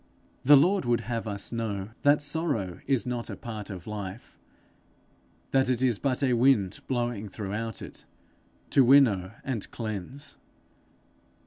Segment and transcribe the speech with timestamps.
[0.43, 4.35] The Lord would have us know that sorrow is not a part of life;
[5.51, 8.05] that it is but a wind blowing throughout it,
[8.71, 10.39] to winnow and cleanse.